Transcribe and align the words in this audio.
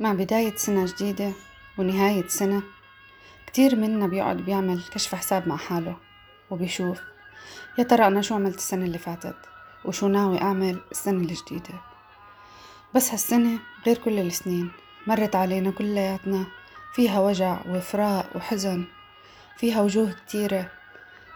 مع 0.00 0.12
بداية 0.12 0.56
سنة 0.56 0.86
جديدة 0.86 1.32
ونهاية 1.78 2.28
سنة 2.28 2.62
كتير 3.46 3.76
منا 3.76 4.06
بيقعد 4.06 4.36
بيعمل 4.36 4.82
كشف 4.94 5.14
حساب 5.14 5.48
مع 5.48 5.56
حاله 5.56 5.96
وبيشوف 6.50 7.00
يا 7.78 7.84
ترى 7.84 8.06
أنا 8.06 8.22
شو 8.22 8.34
عملت 8.34 8.56
السنة 8.56 8.84
اللي 8.84 8.98
فاتت؟ 8.98 9.36
وشو 9.84 10.08
ناوي 10.08 10.42
أعمل 10.42 10.80
السنة 10.90 11.20
الجديدة؟ 11.20 11.74
بس 12.94 13.10
هالسنة 13.10 13.58
غير 13.86 13.98
كل 13.98 14.18
السنين 14.18 14.70
مرت 15.06 15.36
علينا 15.36 15.70
كلياتنا 15.70 16.46
فيها 16.94 17.20
وجع 17.20 17.58
وفراق 17.68 18.36
وحزن 18.36 18.84
فيها 19.56 19.82
وجوه 19.82 20.12
كتيرة 20.12 20.70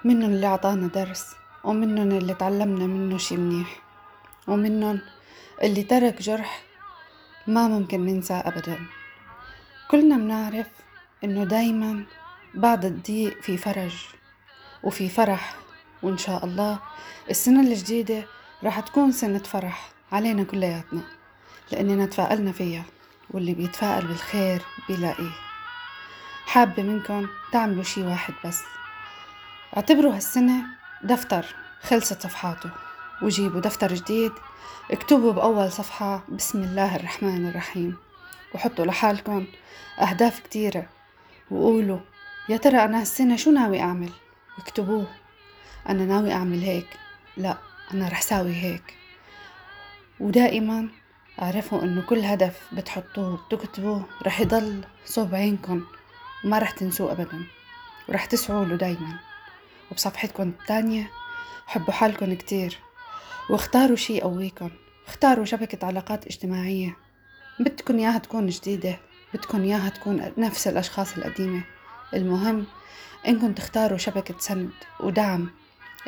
منن 0.04 0.24
اللي 0.24 0.46
عطانا 0.46 0.86
درس 0.86 1.26
ومنن 1.64 2.12
اللي 2.12 2.34
تعلمنا 2.34 2.86
منه 2.86 3.18
شي 3.18 3.36
منيح 3.36 3.82
ومنن 4.48 5.00
اللي 5.62 5.82
ترك 5.82 6.22
جرح 6.22 6.71
ما 7.46 7.68
ممكن 7.68 8.06
ننساه 8.06 8.48
أبدا. 8.48 8.78
كلنا 9.90 10.16
بنعرف 10.16 10.66
إنه 11.24 11.44
دايما 11.44 12.04
بعد 12.54 12.84
الضيق 12.84 13.42
في 13.42 13.56
فرج 13.56 13.94
وفي 14.82 15.08
فرح 15.08 15.54
وإن 16.02 16.18
شاء 16.18 16.44
الله 16.44 16.78
السنة 17.30 17.60
الجديدة 17.60 18.24
راح 18.64 18.80
تكون 18.80 19.12
سنة 19.12 19.38
فرح 19.38 19.90
علينا 20.12 20.42
كلياتنا 20.44 21.02
لأننا 21.72 22.06
تفائلنا 22.06 22.52
فيها 22.52 22.84
واللي 23.30 23.54
بيتفائل 23.54 24.06
بالخير 24.06 24.62
بيلاقيه. 24.88 25.32
حابة 26.46 26.82
منكم 26.82 27.26
تعملوا 27.52 27.82
شي 27.82 28.02
واحد 28.02 28.34
بس. 28.44 28.62
اعتبروا 29.76 30.14
هالسنة 30.14 30.64
دفتر 31.02 31.46
خلصت 31.82 32.22
صفحاته. 32.22 32.70
وجيبوا 33.22 33.60
دفتر 33.60 33.94
جديد. 33.94 34.32
اكتبوا 34.90 35.32
بأول 35.32 35.72
صفحة 35.72 36.22
بسم 36.28 36.62
الله 36.62 36.96
الرحمن 36.96 37.48
الرحيم 37.48 37.96
وحطوا 38.54 38.84
لحالكم 38.84 39.46
أهداف 39.98 40.40
كتيرة 40.40 40.86
وقولوا 41.50 41.98
يا 42.48 42.56
ترى 42.56 42.84
أنا 42.84 43.00
هالسنة 43.00 43.36
شو 43.36 43.50
ناوي 43.50 43.80
أعمل؟ 43.80 44.10
واكتبوه 44.58 45.06
أنا 45.88 46.04
ناوي 46.04 46.32
أعمل 46.32 46.62
هيك. 46.62 46.86
لا 47.36 47.56
أنا 47.94 48.08
رح 48.08 48.22
ساوي 48.22 48.54
هيك. 48.54 48.94
ودائما 50.20 50.88
اعرفوا 51.42 51.82
إنه 51.82 52.02
كل 52.02 52.18
هدف 52.18 52.60
بتحطوه 52.72 53.40
بتكتبوه 53.50 54.04
رح 54.26 54.40
يضل 54.40 54.84
صوب 55.04 55.34
عينكم 55.34 55.84
وما 56.44 56.58
رح 56.58 56.70
تنسوه 56.70 57.12
أبدا. 57.12 57.44
ورح 58.08 58.24
تسعوا 58.24 58.64
له 58.64 58.76
دايما. 58.76 59.18
وبصفحتكم 59.90 60.48
التانية 60.48 61.10
حبوا 61.66 61.92
حالكم 61.92 62.34
كتير. 62.34 62.78
واختاروا 63.50 63.96
شي 63.96 64.16
يقويكم 64.16 64.70
اختاروا 65.08 65.44
شبكة 65.44 65.86
علاقات 65.86 66.26
اجتماعية. 66.26 66.96
بدكن 67.60 67.98
إياها 67.98 68.18
تكون 68.18 68.46
جديدة. 68.46 68.98
بدكن 69.34 69.62
إياها 69.62 69.88
تكون 69.88 70.32
نفس 70.38 70.68
الأشخاص 70.68 71.16
القديمة. 71.16 71.64
المهم 72.14 72.66
إنكم 73.26 73.52
تختاروا 73.52 73.98
شبكة 73.98 74.34
سند 74.38 74.70
ودعم. 75.00 75.50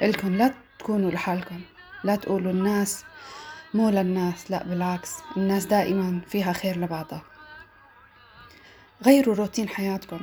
إلكن 0.03 0.33
لا 0.37 0.55
تكونوا 0.79 1.11
لحالكم 1.11 1.61
لا 2.05 2.17
تقولوا 2.17 2.53
الناس 2.53 3.05
مو 3.75 3.91
للناس 3.91 4.51
لا 4.51 4.65
بالعكس. 4.65 5.11
الناس 5.37 5.65
دائما 5.65 6.21
فيها 6.29 6.53
خير 6.53 6.79
لبعضها. 6.79 7.23
غيروا 9.07 9.35
روتين 9.35 9.69
حياتكم 9.69 10.21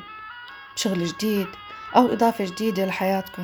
بشغل 0.75 1.05
جديد 1.05 1.47
أو 1.95 2.13
إضافة 2.13 2.45
جديدة 2.45 2.85
لحياتكم 2.85 3.43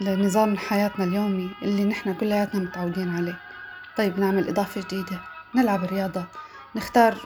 لنظام 0.00 0.56
حياتنا 0.56 1.04
اليومي 1.04 1.50
اللي 1.62 1.84
نحن 1.84 2.14
كلياتنا 2.14 2.60
متعودين 2.60 3.16
عليه. 3.16 3.40
طيب 3.96 4.18
نعمل 4.18 4.48
إضافة 4.48 4.80
جديدة 4.80 5.20
نلعب 5.54 5.84
رياضة 5.84 6.24
نختار 6.74 7.18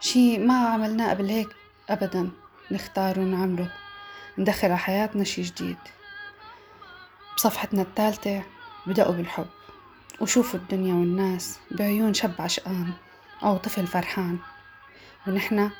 شي 0.00 0.38
ما 0.38 0.68
عملناه 0.68 1.10
قبل 1.10 1.28
هيك 1.28 1.48
أبدا 1.90 2.30
نختار 2.70 3.20
ونعمله. 3.20 3.70
ندخل 4.38 4.66
على 4.68 4.78
حياتنا 4.78 5.24
شي 5.24 5.42
جديد. 5.42 5.78
بصفحتنا 7.36 7.82
الثالثة 7.82 8.42
بدأوا 8.86 9.12
بالحب. 9.12 9.46
وشوفوا 10.20 10.60
الدنيا 10.60 10.94
والناس 10.94 11.58
بعيون 11.70 12.14
شاب 12.14 12.34
عشقان 12.38 12.92
أو 13.42 13.56
طفل 13.56 13.86
فرحان. 13.86 14.38
ونحن 15.26 15.70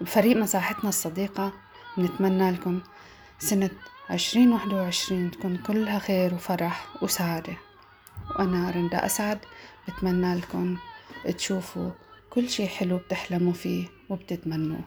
بفريق 0.00 0.36
مساحتنا 0.36 0.88
الصديقة 0.88 1.52
بنتمنى 1.96 2.50
لكم 2.50 2.80
سنة 3.38 3.70
عشرين 4.10 4.52
واحد 4.52 4.72
وعشرين 4.72 5.30
تكون 5.30 5.56
كلها 5.56 5.98
خير 5.98 6.34
وفرح 6.34 6.86
وسعادة. 7.02 7.56
وأنا 8.30 8.70
رندا 8.70 9.06
أسعد 9.06 9.38
بتمنى 9.88 10.34
لكم 10.34 10.76
تشوفوا 11.38 11.90
كل 12.30 12.48
شي 12.48 12.68
حلو 12.68 12.96
بتحلموا 12.96 13.52
فيه 13.52 13.86
وبتتمنوه. 14.08 14.80